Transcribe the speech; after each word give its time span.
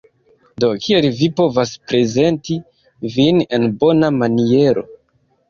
Do 0.63 0.69
kiel 0.85 1.07
vi 1.19 1.29
povas 1.39 1.73
prezenti 1.91 2.57
vin 3.19 3.45
en 3.59 3.69
bona 3.85 4.11
maniero 4.19 4.87